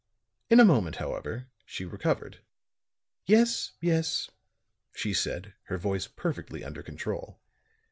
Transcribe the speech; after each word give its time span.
In 0.49 0.59
a 0.59 0.65
moment, 0.65 0.95
however, 0.95 1.45
she 1.63 1.85
recovered. 1.85 2.39
"Yes, 3.27 3.73
yes," 3.81 4.31
she 4.95 5.13
said, 5.13 5.53
her 5.65 5.77
voice 5.77 6.07
perfectly 6.07 6.63
under 6.63 6.81
control. 6.81 7.39